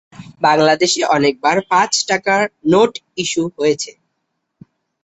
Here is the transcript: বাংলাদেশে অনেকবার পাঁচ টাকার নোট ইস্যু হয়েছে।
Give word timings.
বাংলাদেশে 0.41 1.01
অনেকবার 1.15 1.57
পাঁচ 1.71 1.91
টাকার 2.09 2.41
নোট 2.71 2.91
ইস্যু 3.17 3.43
হয়েছে। 3.57 3.91